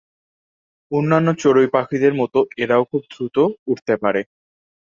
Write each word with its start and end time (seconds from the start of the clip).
অন্যান্য 0.91 1.27
চড়ুই 1.41 1.67
পাখিদের 1.75 2.13
মত 2.19 2.33
এরাও 2.57 2.83
খুব 2.91 3.01
দ্রুত 3.11 3.37
উড়তে 3.67 3.93
পারে। 4.03 4.21